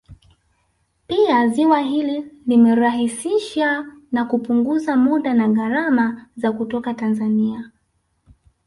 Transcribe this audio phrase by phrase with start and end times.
[1.07, 7.71] Pia ziwa hili limerahisishsa na kupunguza muda na gharama za kutoka Tanzania